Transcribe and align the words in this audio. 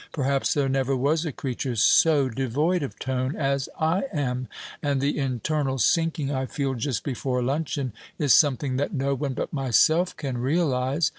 Perhaps 0.13 0.55
there 0.55 0.67
never 0.67 0.95
was 0.97 1.25
a 1.27 1.31
creature 1.31 1.75
so 1.75 2.27
devoid 2.27 2.81
of 2.81 2.97
tone 2.97 3.35
as 3.35 3.69
I 3.79 4.05
am; 4.11 4.47
and 4.81 4.99
the 4.99 5.15
internal 5.19 5.77
sinking 5.77 6.31
I 6.31 6.47
feel 6.47 6.73
just 6.73 7.03
before 7.03 7.43
luncheon 7.43 7.93
is 8.17 8.33
something 8.33 8.77
that 8.77 8.95
no 8.95 9.13
one 9.13 9.35
but 9.35 9.53
myself 9.53 10.17
can 10.17 10.39
realize. 10.39 11.09